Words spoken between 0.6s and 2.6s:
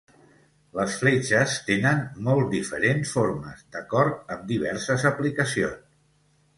Les fletxes tenen molt